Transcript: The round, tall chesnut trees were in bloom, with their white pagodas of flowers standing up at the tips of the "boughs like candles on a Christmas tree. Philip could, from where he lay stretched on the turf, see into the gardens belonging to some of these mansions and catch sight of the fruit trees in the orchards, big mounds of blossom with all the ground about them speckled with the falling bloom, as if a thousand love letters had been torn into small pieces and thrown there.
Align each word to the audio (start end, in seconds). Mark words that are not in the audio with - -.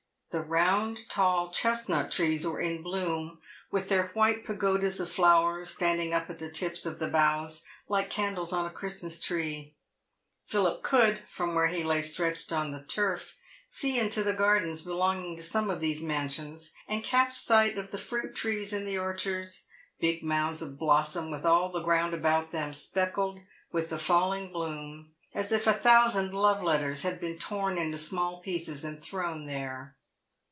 The 0.31 0.39
round, 0.39 1.09
tall 1.09 1.49
chesnut 1.51 2.09
trees 2.09 2.47
were 2.47 2.61
in 2.61 2.81
bloom, 2.81 3.41
with 3.69 3.89
their 3.89 4.11
white 4.13 4.45
pagodas 4.45 4.97
of 5.01 5.09
flowers 5.11 5.71
standing 5.71 6.13
up 6.13 6.29
at 6.29 6.39
the 6.39 6.49
tips 6.49 6.85
of 6.85 6.99
the 6.99 7.09
"boughs 7.09 7.63
like 7.89 8.09
candles 8.09 8.53
on 8.53 8.65
a 8.65 8.69
Christmas 8.69 9.19
tree. 9.19 9.75
Philip 10.45 10.83
could, 10.83 11.19
from 11.27 11.53
where 11.53 11.67
he 11.67 11.83
lay 11.83 12.01
stretched 12.01 12.53
on 12.53 12.71
the 12.71 12.81
turf, 12.81 13.35
see 13.69 13.99
into 13.99 14.23
the 14.23 14.31
gardens 14.31 14.83
belonging 14.83 15.35
to 15.35 15.43
some 15.43 15.69
of 15.69 15.81
these 15.81 16.01
mansions 16.01 16.71
and 16.87 17.03
catch 17.03 17.33
sight 17.33 17.77
of 17.77 17.91
the 17.91 17.97
fruit 17.97 18.33
trees 18.33 18.71
in 18.71 18.85
the 18.85 18.97
orchards, 18.97 19.65
big 19.99 20.23
mounds 20.23 20.61
of 20.61 20.79
blossom 20.79 21.29
with 21.29 21.43
all 21.43 21.69
the 21.69 21.81
ground 21.83 22.13
about 22.13 22.53
them 22.53 22.73
speckled 22.73 23.41
with 23.73 23.89
the 23.89 23.99
falling 23.99 24.53
bloom, 24.53 25.11
as 25.35 25.51
if 25.51 25.67
a 25.67 25.73
thousand 25.73 26.33
love 26.33 26.63
letters 26.63 27.01
had 27.01 27.19
been 27.19 27.37
torn 27.37 27.77
into 27.77 27.97
small 27.97 28.39
pieces 28.39 28.85
and 28.85 29.03
thrown 29.03 29.45
there. 29.45 29.97